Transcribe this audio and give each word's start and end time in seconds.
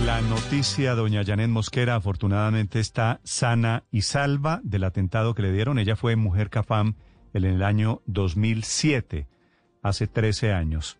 La 0.00 0.20
noticia, 0.22 0.94
doña 0.94 1.22
Janet 1.22 1.50
Mosquera, 1.50 1.94
afortunadamente 1.94 2.80
está 2.80 3.20
sana 3.24 3.84
y 3.92 4.02
salva 4.02 4.60
del 4.64 4.84
atentado 4.84 5.34
que 5.34 5.42
le 5.42 5.52
dieron. 5.52 5.78
Ella 5.78 5.96
fue 5.96 6.16
mujer 6.16 6.48
CAFAM 6.48 6.94
en 7.34 7.44
el 7.44 7.62
año 7.62 8.00
2007, 8.06 9.28
hace 9.82 10.06
13 10.06 10.54
años. 10.54 10.98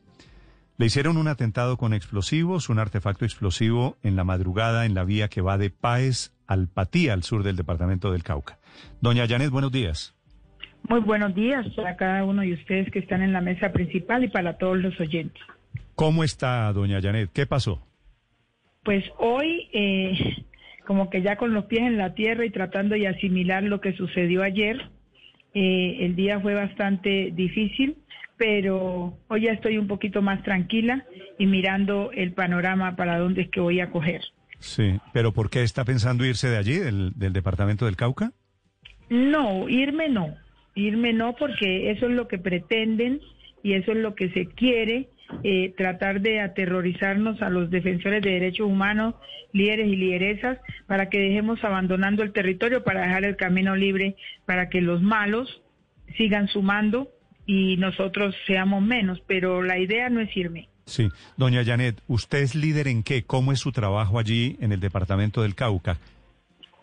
Le 0.76 0.86
hicieron 0.86 1.16
un 1.16 1.26
atentado 1.26 1.78
con 1.78 1.94
explosivos, 1.94 2.68
un 2.68 2.78
artefacto 2.78 3.24
explosivo 3.24 3.96
en 4.02 4.14
la 4.14 4.24
madrugada 4.24 4.84
en 4.84 4.95
la 4.95 5.04
vía 5.04 5.29
que 5.29 5.40
va 5.40 5.59
de 5.59 5.70
Páez 5.70 6.32
al 6.46 6.68
Patía, 6.68 7.14
al 7.14 7.22
sur 7.22 7.43
del 7.43 7.56
departamento 7.56 8.12
del 8.12 8.22
Cauca. 8.22 8.59
Doña 9.00 9.27
Janet, 9.27 9.50
buenos 9.50 9.72
días. 9.72 10.14
Muy 10.88 11.00
buenos 11.00 11.34
días 11.34 11.66
para 11.74 11.96
cada 11.96 12.24
uno 12.24 12.43
de 12.43 12.52
ustedes 12.52 12.90
que 12.93 12.98
están 12.98 13.22
en 13.22 13.32
la 13.32 13.40
mesa 13.40 13.72
principal 13.72 14.22
y 14.22 14.29
para 14.29 14.59
todos 14.59 14.77
los 14.77 14.98
oyentes. 15.00 15.43
¿Cómo 15.95 16.24
está, 16.24 16.72
doña 16.72 17.00
Janet? 17.00 17.30
¿Qué 17.32 17.46
pasó? 17.46 17.80
Pues 18.82 19.04
hoy, 19.18 19.68
eh, 19.72 20.45
como 20.86 21.09
que 21.09 21.23
ya 21.23 21.36
con 21.36 21.54
los 21.54 21.66
pies 21.66 21.82
en 21.82 21.98
la 21.98 22.14
tierra 22.14 22.45
y 22.45 22.50
tratando 22.50 22.95
de 22.95 23.06
asimilar 23.06 23.62
lo 23.62 23.80
que 23.80 23.92
sucedió 23.92 24.42
ayer, 24.42 24.90
eh, 25.54 25.98
el 26.00 26.16
día 26.16 26.40
fue 26.40 26.54
bastante 26.54 27.30
difícil, 27.32 27.96
pero 28.37 29.16
hoy 29.28 29.42
ya 29.42 29.52
estoy 29.52 29.78
un 29.78 29.87
poquito 29.87 30.20
más 30.20 30.42
tranquila 30.42 31.06
y 31.38 31.46
mirando 31.46 32.10
el 32.12 32.32
panorama 32.32 32.96
para 32.96 33.18
dónde 33.18 33.42
es 33.42 33.50
que 33.50 33.60
voy 33.60 33.80
a 33.80 33.90
coger. 33.90 34.23
Sí, 34.59 34.98
pero 35.12 35.32
¿por 35.32 35.51
qué 35.51 35.62
está 35.62 35.84
pensando 35.84 36.24
irse 36.24 36.48
de 36.48 36.56
allí, 36.56 36.78
del, 36.78 37.12
del 37.14 37.32
departamento 37.32 37.84
del 37.84 37.96
Cauca? 37.96 38.32
No, 39.10 39.68
irme 39.68 40.09
no, 40.09 40.34
irme 40.74 41.12
no 41.12 41.37
porque 41.37 41.90
eso 41.90 42.06
es 42.06 42.12
lo 42.12 42.26
que 42.26 42.38
pretenden 42.38 43.20
y 43.62 43.74
eso 43.74 43.92
es 43.92 43.98
lo 43.98 44.14
que 44.14 44.30
se 44.30 44.46
quiere 44.46 45.09
eh, 45.42 45.74
tratar 45.77 46.20
de 46.20 46.41
aterrorizarnos 46.41 47.42
a 47.42 47.50
los 47.50 47.70
defensores 47.70 48.23
de 48.23 48.30
derechos 48.30 48.66
humanos, 48.66 49.14
líderes 49.52 49.88
y 49.88 49.96
lideresas, 49.96 50.59
para 50.86 51.09
que 51.09 51.18
dejemos 51.18 51.62
abandonando 51.64 52.23
el 52.23 52.32
territorio, 52.32 52.84
para 52.84 53.02
dejar 53.02 53.24
el 53.24 53.37
camino 53.37 53.76
libre, 53.76 54.16
para 54.46 54.68
que 54.68 54.80
los 54.80 55.02
malos 55.02 55.62
sigan 56.16 56.48
sumando 56.48 57.09
y 57.46 57.76
nosotros 57.76 58.34
seamos 58.46 58.82
menos. 58.82 59.23
Pero 59.26 59.62
la 59.62 59.79
idea 59.79 60.09
no 60.10 60.20
es 60.20 60.37
irme. 60.37 60.68
Sí, 60.84 61.09
doña 61.37 61.64
Janet, 61.64 62.01
¿usted 62.09 62.38
es 62.38 62.54
líder 62.54 62.88
en 62.88 63.02
qué? 63.02 63.23
¿Cómo 63.23 63.52
es 63.52 63.60
su 63.60 63.73
trabajo 63.73 64.19
allí 64.19 64.56
en 64.60 64.72
el 64.72 64.81
departamento 64.81 65.42
del 65.42 65.54
Cauca? 65.54 65.98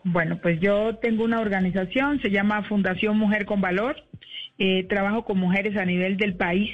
Bueno, 0.04 0.38
pues 0.40 0.58
yo 0.60 0.96
tengo 0.96 1.24
una 1.24 1.40
organización, 1.40 2.20
se 2.22 2.30
llama 2.30 2.62
Fundación 2.64 3.18
Mujer 3.18 3.44
con 3.44 3.60
Valor. 3.60 3.96
Eh, 4.58 4.84
trabajo 4.88 5.24
con 5.24 5.38
mujeres 5.38 5.76
a 5.76 5.84
nivel 5.84 6.16
del 6.16 6.34
país 6.34 6.70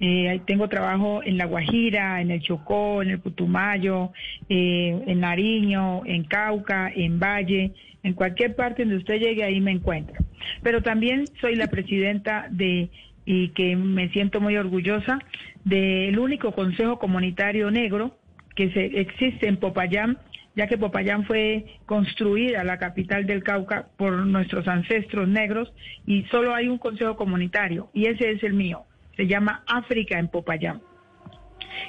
eh, 0.00 0.40
tengo 0.46 0.68
trabajo 0.68 1.22
en 1.24 1.38
La 1.38 1.46
Guajira, 1.46 2.20
en 2.20 2.30
el 2.30 2.40
Chocó, 2.40 3.02
en 3.02 3.10
el 3.10 3.18
Putumayo, 3.18 4.12
eh, 4.48 5.02
en 5.06 5.20
Nariño, 5.20 6.02
en 6.06 6.24
Cauca, 6.24 6.90
en 6.94 7.18
Valle, 7.18 7.72
en 8.02 8.12
cualquier 8.12 8.54
parte 8.54 8.82
donde 8.82 8.98
usted 8.98 9.18
llegue 9.18 9.42
ahí 9.42 9.60
me 9.60 9.72
encuentra. 9.72 10.18
Pero 10.62 10.82
también 10.82 11.24
soy 11.40 11.56
la 11.56 11.66
presidenta 11.66 12.46
de, 12.50 12.90
y 13.24 13.48
que 13.50 13.74
me 13.74 14.08
siento 14.10 14.40
muy 14.40 14.56
orgullosa, 14.56 15.18
del 15.64 16.18
único 16.18 16.52
Consejo 16.52 16.98
Comunitario 16.98 17.70
Negro 17.70 18.16
que 18.54 18.70
se, 18.70 19.00
existe 19.00 19.48
en 19.48 19.56
Popayán, 19.56 20.18
ya 20.54 20.66
que 20.66 20.78
Popayán 20.78 21.24
fue 21.24 21.66
construida, 21.86 22.64
la 22.64 22.78
capital 22.78 23.26
del 23.26 23.42
Cauca, 23.42 23.88
por 23.96 24.12
nuestros 24.26 24.66
ancestros 24.68 25.28
negros, 25.28 25.72
y 26.06 26.22
solo 26.30 26.54
hay 26.54 26.68
un 26.68 26.78
Consejo 26.78 27.16
Comunitario, 27.16 27.90
y 27.92 28.06
ese 28.06 28.30
es 28.30 28.42
el 28.44 28.54
mío 28.54 28.84
se 29.18 29.26
llama 29.26 29.64
África 29.66 30.16
en 30.16 30.28
Popayán. 30.28 30.80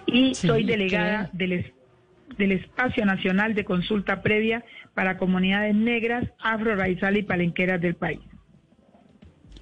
Y 0.08 0.34
soy 0.34 0.64
delegada 0.64 1.30
del, 1.32 1.74
del 2.38 2.52
Espacio 2.54 3.06
Nacional 3.06 3.54
de 3.54 3.64
Consulta 3.64 4.24
Previa 4.24 4.66
para 4.96 5.18
Comunidades 5.18 5.76
Negras, 5.76 6.28
Afro, 6.40 6.76
Raizal 6.76 7.18
y 7.18 7.24
Palenqueras 7.24 7.80
del 7.80 7.96
país. 7.96 8.20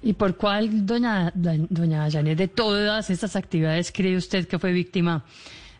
¿Y 0.00 0.14
por 0.14 0.36
cuál, 0.38 0.86
doña, 0.86 1.30
doña 1.34 2.10
Janet, 2.10 2.38
de 2.38 2.48
todas 2.48 3.10
estas 3.10 3.36
actividades 3.36 3.92
cree 3.92 4.16
usted 4.16 4.48
que 4.48 4.58
fue 4.58 4.72
víctima 4.72 5.24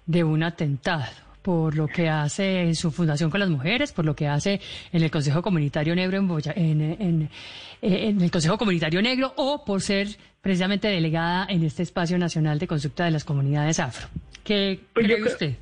de 0.04 0.24
un 0.24 0.42
atentado? 0.42 1.06
por 1.48 1.76
lo 1.76 1.86
que 1.86 2.10
hace 2.10 2.60
en 2.60 2.74
su 2.74 2.90
fundación 2.90 3.30
con 3.30 3.40
las 3.40 3.48
mujeres, 3.48 3.92
por 3.92 4.04
lo 4.04 4.14
que 4.14 4.28
hace 4.28 4.60
en 4.92 5.02
el 5.02 5.10
Consejo 5.10 5.40
Comunitario 5.40 5.94
Negro 5.94 6.18
en, 6.54 6.80
en, 6.82 7.30
en, 7.80 8.20
el 8.20 8.30
Consejo 8.30 8.58
Comunitario 8.58 9.00
Negro 9.00 9.32
o 9.36 9.64
por 9.64 9.80
ser 9.80 10.08
precisamente 10.40 10.88
delegada 10.88 11.46
en 11.48 11.64
este 11.64 11.82
espacio 11.82 12.18
nacional 12.18 12.58
de 12.58 12.66
consulta 12.66 13.04
de 13.04 13.10
las 13.10 13.24
comunidades 13.24 13.80
afro. 13.80 14.08
¿Qué 14.44 14.80
pues 14.92 15.06
cree 15.06 15.22
usted? 15.22 15.56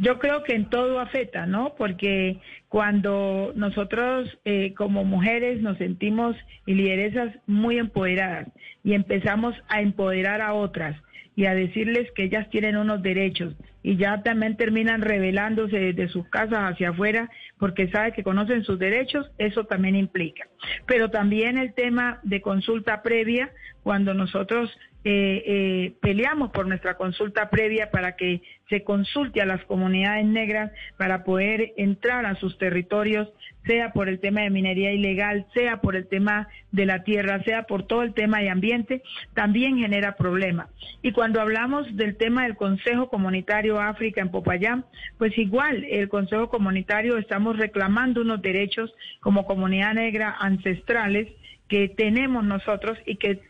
Yo 0.00 0.18
creo 0.18 0.44
que 0.44 0.54
en 0.54 0.70
todo 0.70 0.98
afecta, 0.98 1.44
¿no? 1.44 1.74
Porque 1.76 2.38
cuando 2.70 3.52
nosotros 3.54 4.38
eh, 4.46 4.72
como 4.72 5.04
mujeres 5.04 5.60
nos 5.60 5.76
sentimos 5.76 6.34
y 6.64 6.72
lideresas 6.72 7.34
muy 7.46 7.76
empoderadas 7.76 8.48
y 8.82 8.94
empezamos 8.94 9.54
a 9.68 9.82
empoderar 9.82 10.40
a 10.40 10.54
otras 10.54 10.96
y 11.36 11.44
a 11.44 11.54
decirles 11.54 12.10
que 12.12 12.24
ellas 12.24 12.48
tienen 12.48 12.78
unos 12.78 13.02
derechos 13.02 13.54
y 13.82 13.96
ya 13.96 14.22
también 14.22 14.56
terminan 14.56 15.02
rebelándose 15.02 15.78
desde 15.78 16.08
sus 16.08 16.26
casas 16.28 16.72
hacia 16.72 16.90
afuera 16.90 17.28
porque 17.58 17.88
sabe 17.88 18.12
que 18.12 18.22
conocen 18.22 18.64
sus 18.64 18.78
derechos, 18.78 19.30
eso 19.36 19.64
también 19.64 19.96
implica. 19.96 20.48
Pero 20.86 21.10
también 21.10 21.58
el 21.58 21.74
tema 21.74 22.20
de 22.22 22.40
consulta 22.40 23.02
previa, 23.02 23.50
cuando 23.82 24.14
nosotros 24.14 24.70
eh, 25.02 25.42
eh, 25.46 25.94
peleamos 26.02 26.50
por 26.50 26.66
nuestra 26.66 26.98
consulta 26.98 27.48
previa 27.48 27.90
para 27.90 28.16
que 28.16 28.42
se 28.68 28.84
consulte 28.84 29.40
a 29.40 29.46
las 29.46 29.64
comunidades 29.64 30.26
negras 30.26 30.72
para 30.98 31.24
poder 31.24 31.72
entrar 31.76 32.26
a 32.26 32.34
sus 32.36 32.58
territorios, 32.58 33.28
sea 33.66 33.92
por 33.92 34.08
el 34.08 34.20
tema 34.20 34.42
de 34.42 34.50
minería 34.50 34.92
ilegal, 34.92 35.46
sea 35.54 35.80
por 35.80 35.96
el 35.96 36.06
tema 36.06 36.48
de 36.70 36.86
la 36.86 37.02
tierra, 37.02 37.42
sea 37.44 37.64
por 37.64 37.86
todo 37.86 38.02
el 38.02 38.12
tema 38.12 38.40
de 38.40 38.50
ambiente, 38.50 39.02
también 39.34 39.78
genera 39.78 40.16
problemas. 40.16 40.68
Y 41.02 41.12
cuando 41.12 41.40
hablamos 41.40 41.96
del 41.96 42.16
tema 42.16 42.44
del 42.44 42.56
Consejo 42.56 43.08
Comunitario 43.08 43.80
África 43.80 44.20
en 44.20 44.30
Popayán, 44.30 44.84
pues 45.18 45.36
igual 45.38 45.84
el 45.84 46.08
Consejo 46.08 46.50
Comunitario 46.50 47.16
estamos 47.16 47.56
reclamando 47.56 48.20
unos 48.20 48.42
derechos 48.42 48.94
como 49.20 49.46
comunidad 49.46 49.94
negra 49.94 50.36
ancestrales 50.38 51.28
que 51.68 51.88
tenemos 51.88 52.44
nosotros 52.44 52.98
y 53.06 53.16
que 53.16 53.40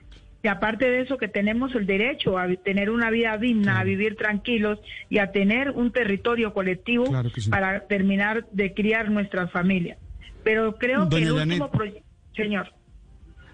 y 0.42 0.48
aparte 0.48 0.88
de 0.88 1.02
eso, 1.02 1.18
que 1.18 1.28
tenemos 1.28 1.74
el 1.74 1.86
derecho 1.86 2.38
a 2.38 2.48
tener 2.56 2.90
una 2.90 3.10
vida 3.10 3.36
digna, 3.36 3.78
a 3.78 3.84
vivir 3.84 4.16
tranquilos 4.16 4.78
y 5.10 5.18
a 5.18 5.32
tener 5.32 5.70
un 5.70 5.92
territorio 5.92 6.54
colectivo 6.54 7.04
para 7.50 7.86
terminar 7.86 8.46
de 8.50 8.72
criar 8.72 9.10
nuestras 9.10 9.50
familias. 9.50 9.98
Pero 10.42 10.76
creo 10.76 11.08
que 11.08 11.16
el 11.16 11.32
último 11.32 11.70
proyecto... 11.70 12.08
Señor. 12.34 12.72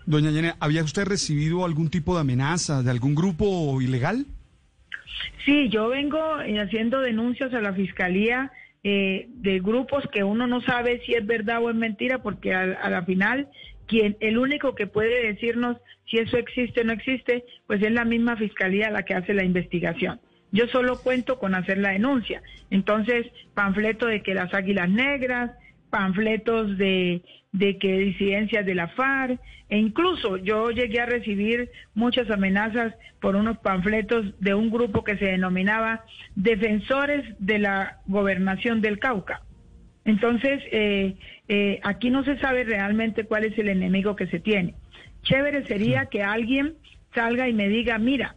Doña 0.04 0.30
Yanet, 0.30 0.54
¿había 0.60 0.84
usted 0.84 1.06
recibido 1.06 1.64
algún 1.64 1.90
tipo 1.90 2.14
de 2.14 2.20
amenaza 2.20 2.82
de 2.82 2.90
algún 2.90 3.16
grupo 3.16 3.80
ilegal? 3.80 4.26
Sí, 5.44 5.68
yo 5.68 5.88
vengo 5.88 6.20
haciendo 6.60 7.00
denuncias 7.00 7.52
a 7.52 7.60
la 7.60 7.72
Fiscalía 7.72 8.52
eh, 8.84 9.26
de 9.28 9.58
grupos 9.58 10.04
que 10.12 10.22
uno 10.22 10.46
no 10.46 10.60
sabe 10.60 11.02
si 11.04 11.14
es 11.14 11.26
verdad 11.26 11.60
o 11.60 11.70
es 11.70 11.74
mentira, 11.74 12.22
porque 12.22 12.54
a 12.54 12.88
la 12.88 13.02
final 13.02 13.48
quien 13.86 14.16
el 14.20 14.38
único 14.38 14.74
que 14.74 14.86
puede 14.86 15.26
decirnos 15.32 15.76
si 16.10 16.18
eso 16.18 16.36
existe 16.36 16.82
o 16.82 16.84
no 16.84 16.92
existe, 16.92 17.44
pues 17.66 17.82
es 17.82 17.90
la 17.90 18.04
misma 18.04 18.36
fiscalía 18.36 18.90
la 18.90 19.02
que 19.02 19.14
hace 19.14 19.34
la 19.34 19.44
investigación. 19.44 20.20
Yo 20.52 20.68
solo 20.68 20.98
cuento 20.98 21.38
con 21.38 21.54
hacer 21.54 21.78
la 21.78 21.90
denuncia. 21.90 22.42
Entonces, 22.70 23.26
panfleto 23.54 24.06
de 24.06 24.22
que 24.22 24.34
las 24.34 24.54
águilas 24.54 24.88
negras, 24.88 25.50
panfletos 25.90 26.78
de, 26.78 27.22
de 27.52 27.78
que 27.78 27.98
disidencias 27.98 28.64
de 28.64 28.74
la 28.74 28.88
FARC, 28.88 29.40
e 29.68 29.78
incluso 29.78 30.36
yo 30.36 30.70
llegué 30.70 31.00
a 31.00 31.06
recibir 31.06 31.70
muchas 31.94 32.30
amenazas 32.30 32.94
por 33.20 33.34
unos 33.34 33.58
panfletos 33.58 34.38
de 34.40 34.54
un 34.54 34.70
grupo 34.70 35.02
que 35.02 35.18
se 35.18 35.24
denominaba 35.24 36.04
Defensores 36.36 37.24
de 37.40 37.58
la 37.58 37.98
Gobernación 38.06 38.80
del 38.80 39.00
Cauca. 39.00 39.42
Entonces, 40.04 40.62
eh, 40.70 41.16
eh, 41.48 41.80
aquí 41.82 42.10
no 42.10 42.24
se 42.24 42.38
sabe 42.38 42.64
realmente 42.64 43.24
cuál 43.24 43.44
es 43.44 43.58
el 43.58 43.68
enemigo 43.68 44.16
que 44.16 44.26
se 44.26 44.40
tiene. 44.40 44.74
Chévere 45.22 45.66
sería 45.66 46.06
que 46.06 46.22
alguien 46.22 46.74
salga 47.14 47.48
y 47.48 47.52
me 47.52 47.68
diga, 47.68 47.98
mira, 47.98 48.36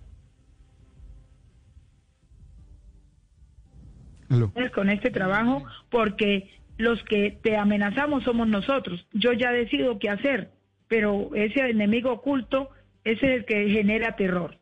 con 4.74 4.90
este 4.90 5.10
trabajo, 5.10 5.64
porque 5.90 6.50
los 6.78 7.04
que 7.04 7.38
te 7.42 7.58
amenazamos 7.58 8.24
somos 8.24 8.48
nosotros. 8.48 9.06
Yo 9.14 9.34
ya 9.34 9.52
decido 9.52 10.00
qué 10.00 10.10
hacer, 10.10 10.52
pero 10.88 11.32
ese 11.36 11.70
enemigo 11.70 12.12
oculto 12.12 12.70
es 13.04 13.22
el 13.24 13.46
que 13.46 13.70
genera 13.70 14.16
terror. 14.16 14.58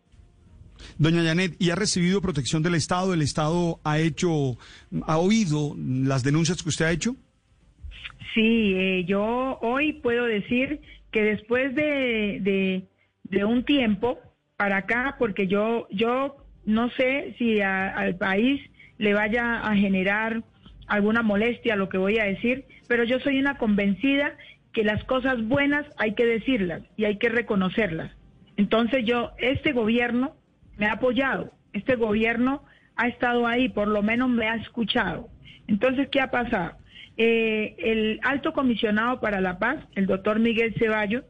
Doña 0.98 1.24
Janet, 1.24 1.56
¿y 1.60 1.72
ha 1.72 1.76
recibido 1.76 2.22
protección 2.22 2.64
del 2.64 2.76
Estado? 2.76 3.14
¿El 3.14 3.22
Estado 3.22 3.80
ha 3.84 4.00
hecho, 4.00 4.58
ha 5.04 5.18
oído 5.18 5.76
las 5.78 6.24
denuncias 6.24 6.62
que 6.62 6.70
usted 6.70 6.86
ha 6.86 6.92
hecho? 6.92 7.16
Sí, 8.34 8.74
eh, 8.76 9.06
yo 9.06 9.58
hoy 9.62 9.94
puedo 9.94 10.26
decir 10.26 10.82
que 11.12 11.24
después 11.24 11.74
de, 11.76 12.88
de, 13.24 13.46
un 13.46 13.64
tiempo 13.64 14.20
para 14.56 14.78
acá, 14.78 15.16
porque 15.20 15.48
yo, 15.48 15.88
yo 15.92 16.38
no 16.66 16.90
sé 16.92 17.36
si 17.38 17.62
al 17.62 18.16
país 18.18 18.62
le 18.98 19.14
vaya 19.14 19.62
a 19.62 19.76
generar 19.76 20.44
alguna 20.88 21.22
molestia 21.22 21.76
lo 21.76 21.90
que 21.90 21.98
voy 21.98 22.20
a 22.20 22.26
decir, 22.26 22.66
pero 22.88 23.04
yo 23.04 23.20
soy 23.20 23.40
una 23.40 23.58
convencida 23.58 24.36
que 24.74 24.84
las 24.84 25.04
cosas 25.06 25.46
buenas 25.48 25.86
hay 25.98 26.14
que 26.14 26.26
decirlas 26.26 26.84
y 26.96 27.06
hay 27.06 27.18
que 27.18 27.30
reconocerlas. 27.30 28.12
Entonces 28.58 29.06
yo, 29.06 29.32
este 29.38 29.72
gobierno 29.72 30.36
me 30.78 30.88
ha 30.88 30.94
apoyado, 30.94 31.52
este 31.74 31.96
gobierno 31.96 32.64
ha 32.96 33.08
estado 33.08 33.48
ahí, 33.48 33.70
por 33.70 33.88
lo 33.88 34.02
menos 34.02 34.30
me 34.30 34.48
ha 34.48 34.56
escuchado. 34.56 35.30
Entonces, 35.68 36.10
¿qué 36.10 36.22
ha 36.22 36.32
pasado? 36.32 36.78
Eh, 37.18 37.76
el 37.80 38.20
alto 38.24 38.54
comisionado 38.54 39.20
para 39.20 39.42
la 39.42 39.58
paz, 39.58 39.78
el 39.96 40.06
doctor 40.06 40.40
Miguel 40.40 40.76
Ceballos, 40.78 41.24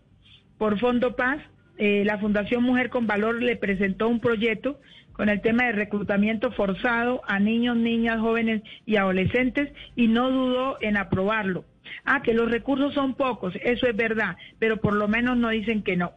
por 0.57 0.79
Fondo 0.79 1.15
Paz, 1.15 1.39
eh, 1.77 2.03
la 2.05 2.17
Fundación 2.17 2.63
Mujer 2.63 2.89
con 2.89 3.07
Valor 3.07 3.41
le 3.41 3.55
presentó 3.55 4.09
un 4.09 4.19
proyecto 4.19 4.79
con 5.13 5.29
el 5.29 5.41
tema 5.41 5.65
de 5.65 5.71
reclutamiento 5.71 6.51
forzado 6.51 7.21
a 7.25 7.39
niños, 7.39 7.77
niñas, 7.77 8.19
jóvenes 8.19 8.63
y 8.85 8.97
adolescentes 8.97 9.71
y 9.95 10.07
no 10.07 10.29
dudó 10.29 10.77
en 10.81 10.97
aprobarlo. 10.97 11.65
Ah, 12.03 12.21
que 12.21 12.33
los 12.33 12.51
recursos 12.51 12.93
son 12.93 13.15
pocos, 13.15 13.53
eso 13.63 13.87
es 13.87 13.95
verdad, 13.95 14.35
pero 14.59 14.77
por 14.77 14.93
lo 14.93 15.07
menos 15.07 15.37
no 15.37 15.49
dicen 15.49 15.83
que 15.83 15.95
no. 15.95 16.11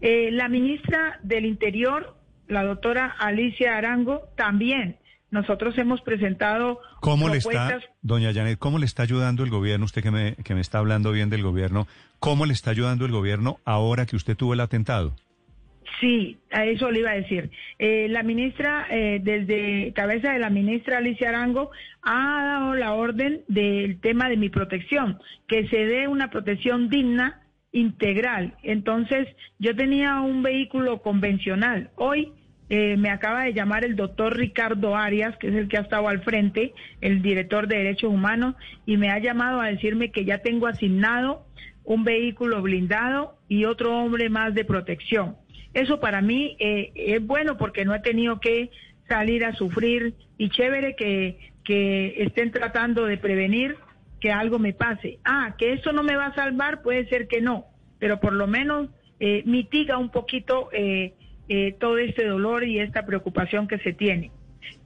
Eh, 0.00 0.30
la 0.32 0.48
ministra 0.48 1.20
del 1.22 1.46
Interior, 1.46 2.16
la 2.48 2.64
doctora 2.64 3.14
Alicia 3.18 3.76
Arango, 3.76 4.22
también 4.36 4.96
nosotros 5.30 5.76
hemos 5.78 6.00
presentado 6.02 6.80
¿Cómo 7.00 7.28
le 7.28 7.38
está, 7.38 7.80
doña 8.02 8.32
Janet, 8.32 8.58
cómo 8.58 8.78
le 8.78 8.86
está 8.86 9.02
ayudando 9.02 9.42
el 9.42 9.50
gobierno, 9.50 9.84
usted 9.84 10.02
que 10.02 10.10
me, 10.10 10.36
que 10.36 10.54
me 10.54 10.60
está 10.60 10.78
hablando 10.78 11.12
bien 11.12 11.30
del 11.30 11.42
gobierno, 11.42 11.86
cómo 12.20 12.46
le 12.46 12.52
está 12.52 12.70
ayudando 12.70 13.04
el 13.04 13.12
gobierno 13.12 13.58
ahora 13.64 14.06
que 14.06 14.16
usted 14.16 14.36
tuvo 14.36 14.54
el 14.54 14.60
atentado? 14.60 15.14
Sí, 16.00 16.38
a 16.50 16.64
eso 16.64 16.90
le 16.90 17.00
iba 17.00 17.10
a 17.10 17.14
decir. 17.14 17.50
Eh, 17.78 18.08
la 18.10 18.22
ministra, 18.22 18.86
eh, 18.90 19.20
desde 19.22 19.92
cabeza 19.92 20.32
de 20.32 20.38
la 20.38 20.50
ministra 20.50 20.98
Alicia 20.98 21.28
Arango, 21.28 21.70
ha 22.02 22.44
dado 22.44 22.74
la 22.74 22.94
orden 22.94 23.42
del 23.48 24.00
tema 24.00 24.28
de 24.28 24.36
mi 24.36 24.48
protección, 24.48 25.20
que 25.46 25.68
se 25.68 25.86
dé 25.86 26.08
una 26.08 26.30
protección 26.30 26.88
digna, 26.88 27.40
integral. 27.72 28.54
Entonces, 28.62 29.28
yo 29.58 29.74
tenía 29.74 30.20
un 30.20 30.42
vehículo 30.42 31.02
convencional. 31.02 31.90
Hoy 31.96 32.32
eh, 32.70 32.96
me 32.96 33.10
acaba 33.10 33.44
de 33.44 33.52
llamar 33.52 33.84
el 33.84 33.96
doctor 33.96 34.36
Ricardo 34.36 34.96
Arias, 34.96 35.36
que 35.38 35.48
es 35.48 35.54
el 35.54 35.68
que 35.68 35.76
ha 35.76 35.82
estado 35.82 36.08
al 36.08 36.22
frente, 36.22 36.72
el 37.00 37.22
director 37.22 37.68
de 37.68 37.76
Derechos 37.76 38.10
Humanos, 38.10 38.54
y 38.86 38.96
me 38.96 39.10
ha 39.10 39.18
llamado 39.18 39.60
a 39.60 39.68
decirme 39.68 40.10
que 40.10 40.24
ya 40.24 40.38
tengo 40.38 40.66
asignado 40.66 41.46
un 41.84 42.04
vehículo 42.04 42.62
blindado 42.62 43.36
y 43.48 43.66
otro 43.66 43.96
hombre 43.98 44.30
más 44.30 44.54
de 44.54 44.64
protección. 44.64 45.36
Eso 45.74 46.00
para 46.00 46.22
mí 46.22 46.56
eh, 46.58 46.92
es 46.94 47.26
bueno 47.26 47.58
porque 47.58 47.84
no 47.84 47.94
he 47.94 48.00
tenido 48.00 48.40
que 48.40 48.70
salir 49.08 49.44
a 49.44 49.52
sufrir 49.52 50.14
y 50.38 50.48
chévere 50.48 50.96
que, 50.96 51.52
que 51.64 52.22
estén 52.22 52.50
tratando 52.50 53.04
de 53.04 53.18
prevenir 53.18 53.76
que 54.20 54.32
algo 54.32 54.58
me 54.58 54.72
pase. 54.72 55.18
Ah, 55.24 55.54
que 55.58 55.74
esto 55.74 55.92
no 55.92 56.02
me 56.02 56.16
va 56.16 56.26
a 56.26 56.34
salvar, 56.34 56.80
puede 56.80 57.06
ser 57.08 57.28
que 57.28 57.42
no, 57.42 57.66
pero 57.98 58.20
por 58.20 58.32
lo 58.32 58.46
menos 58.46 58.88
eh, 59.20 59.42
mitiga 59.44 59.98
un 59.98 60.10
poquito 60.10 60.70
eh, 60.72 61.12
eh, 61.48 61.74
todo 61.78 61.98
este 61.98 62.26
dolor 62.26 62.64
y 62.64 62.80
esta 62.80 63.04
preocupación 63.04 63.68
que 63.68 63.78
se 63.78 63.92
tiene. 63.92 64.30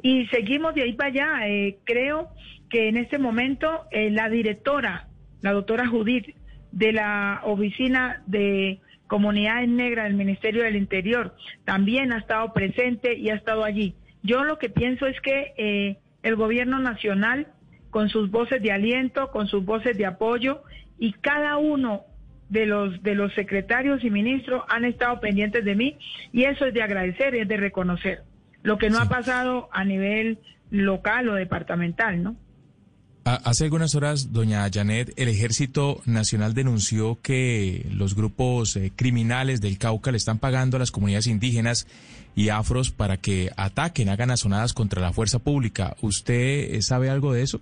Y 0.03 0.27
seguimos 0.27 0.75
de 0.75 0.83
ahí 0.83 0.93
para 0.95 1.11
allá. 1.11 1.49
Eh, 1.49 1.79
creo 1.85 2.31
que 2.69 2.89
en 2.89 2.97
este 2.97 3.19
momento 3.19 3.85
eh, 3.91 4.11
la 4.11 4.29
directora, 4.29 5.09
la 5.41 5.53
doctora 5.53 5.87
Judith, 5.87 6.35
de 6.73 6.93
la 6.93 7.41
Oficina 7.45 8.23
de 8.27 8.81
Comunidades 9.07 9.69
Negras 9.69 10.07
del 10.07 10.15
Ministerio 10.15 10.65
del 10.65 10.77
Interior, 10.77 11.35
también 11.65 12.13
ha 12.13 12.19
estado 12.19 12.53
presente 12.53 13.17
y 13.17 13.31
ha 13.31 13.35
estado 13.35 13.65
allí. 13.65 13.95
Yo 14.23 14.45
lo 14.45 14.59
que 14.59 14.69
pienso 14.69 15.07
es 15.07 15.19
que 15.21 15.97
el 16.23 16.37
gobierno 16.37 16.79
nacional, 16.79 17.47
con 17.91 18.11
sus 18.11 18.31
voces 18.31 18.61
de 18.61 18.73
aliento, 18.73 19.31
con 19.31 19.47
sus 19.47 19.65
voces 19.65 19.97
de 19.97 20.05
apoyo, 20.05 20.63
y 20.99 21.13
cada 21.13 21.57
uno 21.57 22.03
de 22.49 22.67
los 22.67 23.03
de 23.03 23.15
los 23.15 23.33
secretarios 23.35 24.03
y 24.05 24.11
ministros 24.11 24.63
han 24.69 24.85
estado 24.85 25.21
pendientes 25.21 25.65
de 25.65 25.75
mí 25.75 25.99
y 26.33 26.45
eso 26.45 26.67
es 26.67 26.75
de 26.75 26.83
agradecer, 26.83 27.35
es 27.35 27.47
de 27.47 27.57
reconocer 27.57 28.23
lo 28.63 28.79
que 28.79 28.91
no 28.91 28.99
ha 28.99 29.09
pasado 29.09 29.69
a 29.73 29.85
nivel 29.85 30.39
local 30.71 31.29
o 31.29 31.35
departamental, 31.35 32.23
¿no? 32.23 32.37
Hace 33.25 33.65
algunas 33.65 33.95
horas, 33.95 34.33
doña 34.33 34.67
Janet, 34.73 35.13
el 35.17 35.29
Ejército 35.29 36.01
Nacional 36.07 36.55
denunció 36.55 37.19
que 37.21 37.87
los 37.93 38.15
grupos 38.15 38.75
eh, 38.77 38.91
criminales 38.97 39.61
del 39.61 39.77
Cauca 39.77 40.11
le 40.11 40.17
están 40.17 40.39
pagando 40.39 40.77
a 40.79 40.81
las 40.81 40.91
comunidades 40.91 41.27
indígenas 41.27 41.87
y 42.35 42.49
afros 42.49 42.91
para 42.91 43.19
que 43.19 43.51
ataquen, 43.57 44.09
hagan 44.09 44.31
asonadas 44.31 44.73
contra 44.73 45.03
la 45.03 45.13
fuerza 45.13 45.41
pública. 45.41 45.95
¿Usted 46.01 46.81
sabe 46.81 47.11
algo 47.11 47.35
de 47.35 47.43
eso? 47.43 47.61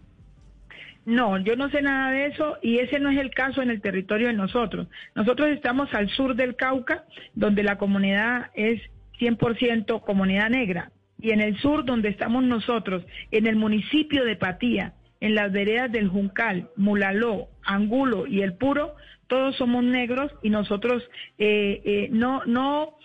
No, 1.06 1.38
yo 1.38 1.54
no 1.54 1.70
sé 1.70 1.82
nada 1.82 2.10
de 2.10 2.26
eso 2.26 2.58
y 2.62 2.80
ese 2.80 2.98
no 2.98 3.10
es 3.10 3.18
el 3.18 3.30
caso 3.30 3.62
en 3.62 3.70
el 3.70 3.80
territorio 3.80 4.26
de 4.26 4.32
nosotros. 4.32 4.88
Nosotros 5.14 5.50
estamos 5.50 5.94
al 5.94 6.08
sur 6.10 6.34
del 6.34 6.56
Cauca, 6.56 7.04
donde 7.32 7.62
la 7.62 7.78
comunidad 7.78 8.50
es 8.54 8.82
100% 9.20 10.02
comunidad 10.02 10.50
negra. 10.50 10.90
Y 11.20 11.30
en 11.30 11.40
el 11.40 11.56
sur, 11.58 11.84
donde 11.84 12.08
estamos 12.08 12.42
nosotros, 12.42 13.04
en 13.30 13.46
el 13.46 13.54
municipio 13.54 14.24
de 14.24 14.34
Patía, 14.34 14.94
en 15.20 15.36
las 15.36 15.52
veredas 15.52 15.92
del 15.92 16.08
Juncal, 16.08 16.70
Mulaló, 16.76 17.50
Angulo 17.62 18.26
y 18.26 18.42
El 18.42 18.54
Puro, 18.54 18.96
todos 19.28 19.54
somos 19.56 19.84
negros 19.84 20.32
y 20.42 20.50
nosotros 20.50 21.08
eh, 21.38 21.82
eh, 21.84 22.08
no, 22.10 22.44
no, 22.46 22.96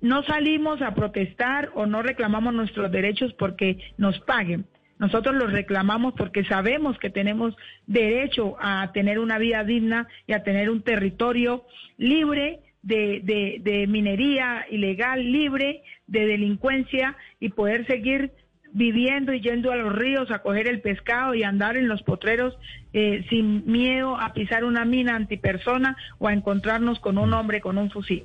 no 0.00 0.22
salimos 0.22 0.80
a 0.80 0.94
protestar 0.94 1.70
o 1.74 1.86
no 1.86 2.02
reclamamos 2.02 2.54
nuestros 2.54 2.90
derechos 2.92 3.32
porque 3.34 3.78
nos 3.98 4.18
paguen. 4.20 4.64
Nosotros 5.02 5.34
los 5.34 5.50
reclamamos 5.50 6.14
porque 6.16 6.44
sabemos 6.44 6.96
que 6.96 7.10
tenemos 7.10 7.56
derecho 7.88 8.56
a 8.60 8.92
tener 8.92 9.18
una 9.18 9.36
vida 9.36 9.64
digna 9.64 10.06
y 10.28 10.32
a 10.32 10.44
tener 10.44 10.70
un 10.70 10.82
territorio 10.82 11.64
libre 11.98 12.60
de, 12.84 13.84
minería 13.88 14.64
ilegal, 14.70 15.32
libre 15.32 15.82
de 16.06 16.26
delincuencia 16.26 17.16
y 17.40 17.48
poder 17.48 17.84
seguir 17.88 18.30
viviendo 18.74 19.32
y 19.32 19.40
yendo 19.40 19.72
a 19.72 19.76
los 19.76 19.92
ríos 19.92 20.30
a 20.30 20.38
coger 20.38 20.68
el 20.68 20.80
pescado 20.80 21.34
y 21.34 21.42
andar 21.42 21.76
en 21.76 21.88
los 21.88 22.04
potreros 22.04 22.56
eh, 22.92 23.26
sin 23.28 23.66
miedo 23.66 24.16
a 24.16 24.32
pisar 24.32 24.62
una 24.62 24.84
mina 24.84 25.16
antipersona 25.16 25.96
o 26.18 26.28
a 26.28 26.32
encontrarnos 26.32 27.00
con 27.00 27.18
un 27.18 27.34
hombre 27.34 27.60
con 27.60 27.76
un 27.76 27.90
fusil. 27.90 28.24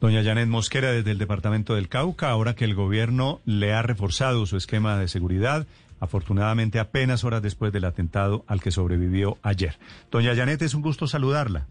Doña 0.00 0.22
Janet 0.22 0.48
Mosquera, 0.48 0.92
desde 0.92 1.10
el 1.10 1.18
departamento 1.18 1.74
del 1.74 1.88
Cauca, 1.88 2.30
ahora 2.30 2.54
que 2.54 2.64
el 2.64 2.74
gobierno 2.74 3.40
le 3.44 3.72
ha 3.72 3.82
reforzado 3.82 4.44
su 4.46 4.56
esquema 4.56 4.98
de 4.98 5.08
seguridad, 5.08 5.66
afortunadamente 6.00 6.78
apenas 6.78 7.24
horas 7.24 7.42
después 7.42 7.72
del 7.72 7.84
atentado 7.84 8.44
al 8.46 8.60
que 8.60 8.70
sobrevivió 8.70 9.38
ayer. 9.42 9.78
Doña 10.10 10.34
Janet, 10.34 10.62
es 10.62 10.74
un 10.74 10.82
gusto 10.82 11.06
saludarla. 11.06 11.66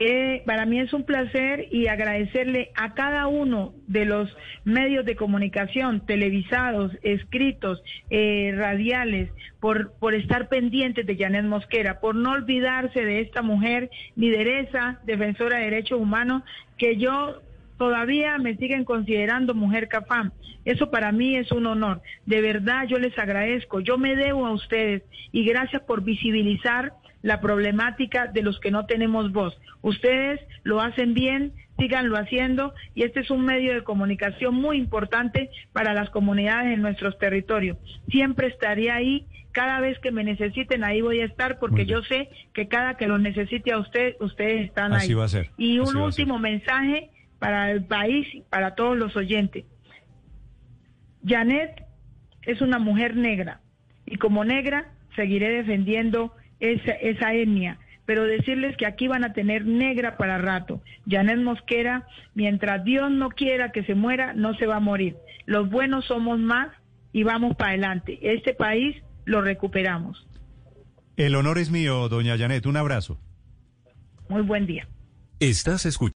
Eh, 0.00 0.42
para 0.46 0.64
mí 0.64 0.78
es 0.78 0.92
un 0.92 1.02
placer 1.02 1.66
y 1.72 1.88
agradecerle 1.88 2.70
a 2.76 2.94
cada 2.94 3.26
uno 3.26 3.74
de 3.88 4.04
los 4.04 4.34
medios 4.64 5.04
de 5.04 5.16
comunicación, 5.16 6.06
televisados, 6.06 6.92
escritos, 7.02 7.82
eh, 8.10 8.52
radiales, 8.56 9.30
por, 9.58 9.92
por 9.98 10.14
estar 10.14 10.48
pendientes 10.48 11.04
de 11.04 11.16
Janet 11.16 11.44
Mosquera, 11.44 11.98
por 11.98 12.14
no 12.14 12.30
olvidarse 12.30 13.04
de 13.04 13.20
esta 13.20 13.42
mujer 13.42 13.90
lideresa, 14.14 15.00
defensora 15.04 15.58
de 15.58 15.64
derechos 15.64 16.00
humanos, 16.00 16.44
que 16.76 16.96
yo 16.96 17.42
todavía 17.76 18.38
me 18.38 18.56
siguen 18.56 18.84
considerando 18.84 19.54
mujer 19.54 19.88
CAFAM. 19.88 20.30
Eso 20.64 20.90
para 20.90 21.12
mí 21.12 21.36
es 21.36 21.50
un 21.50 21.66
honor. 21.66 22.02
De 22.26 22.40
verdad 22.42 22.86
yo 22.86 22.98
les 22.98 23.18
agradezco. 23.18 23.80
Yo 23.80 23.96
me 23.96 24.14
debo 24.16 24.46
a 24.46 24.52
ustedes 24.52 25.02
y 25.32 25.44
gracias 25.44 25.82
por 25.82 26.02
visibilizar 26.02 26.92
la 27.22 27.40
problemática 27.40 28.26
de 28.26 28.42
los 28.42 28.60
que 28.60 28.70
no 28.70 28.86
tenemos 28.86 29.32
voz. 29.32 29.58
Ustedes 29.82 30.40
lo 30.62 30.80
hacen 30.80 31.14
bien, 31.14 31.52
síganlo 31.78 32.16
haciendo 32.16 32.74
y 32.94 33.04
este 33.04 33.20
es 33.20 33.30
un 33.30 33.44
medio 33.44 33.74
de 33.74 33.84
comunicación 33.84 34.54
muy 34.54 34.78
importante 34.78 35.50
para 35.72 35.94
las 35.94 36.10
comunidades 36.10 36.74
en 36.74 36.82
nuestros 36.82 37.18
territorios. 37.18 37.76
Siempre 38.08 38.48
estaré 38.48 38.90
ahí, 38.90 39.26
cada 39.52 39.80
vez 39.80 39.98
que 39.98 40.12
me 40.12 40.24
necesiten 40.24 40.84
ahí 40.84 41.00
voy 41.00 41.20
a 41.20 41.24
estar 41.24 41.58
porque 41.58 41.86
yo 41.86 42.02
sé 42.02 42.28
que 42.52 42.68
cada 42.68 42.96
que 42.96 43.08
lo 43.08 43.18
necesite 43.18 43.72
a 43.72 43.78
usted, 43.78 44.14
ustedes 44.20 44.66
están 44.66 44.92
Así 44.92 45.08
ahí. 45.08 45.14
Va 45.14 45.24
a 45.24 45.28
ser. 45.28 45.50
Y 45.56 45.78
un 45.78 45.96
último 45.96 46.38
mensaje 46.38 47.10
para 47.38 47.70
el 47.70 47.84
país 47.84 48.26
y 48.34 48.42
para 48.42 48.74
todos 48.74 48.96
los 48.96 49.16
oyentes. 49.16 49.64
Janet 51.26 51.84
es 52.42 52.60
una 52.60 52.78
mujer 52.78 53.16
negra 53.16 53.60
y 54.06 54.16
como 54.16 54.44
negra 54.44 54.92
seguiré 55.16 55.50
defendiendo 55.50 56.32
esa, 56.60 56.92
esa 56.92 57.34
etnia, 57.34 57.78
pero 58.06 58.24
decirles 58.24 58.76
que 58.76 58.86
aquí 58.86 59.08
van 59.08 59.24
a 59.24 59.32
tener 59.32 59.66
negra 59.66 60.16
para 60.16 60.38
rato. 60.38 60.80
Janet 61.08 61.38
Mosquera, 61.38 62.06
mientras 62.34 62.84
Dios 62.84 63.10
no 63.10 63.28
quiera 63.30 63.70
que 63.72 63.84
se 63.84 63.94
muera, 63.94 64.32
no 64.34 64.54
se 64.54 64.66
va 64.66 64.76
a 64.76 64.80
morir. 64.80 65.16
Los 65.46 65.70
buenos 65.70 66.06
somos 66.06 66.38
más 66.38 66.68
y 67.12 67.22
vamos 67.22 67.56
para 67.56 67.70
adelante. 67.70 68.18
Este 68.22 68.54
país 68.54 68.96
lo 69.24 69.42
recuperamos. 69.42 70.26
El 71.16 71.34
honor 71.34 71.58
es 71.58 71.70
mío, 71.70 72.08
doña 72.08 72.38
Janet. 72.38 72.64
Un 72.66 72.76
abrazo. 72.76 73.18
Muy 74.28 74.42
buen 74.42 74.66
día. 74.66 74.86
Estás 75.40 75.84
escuchando. 75.86 76.06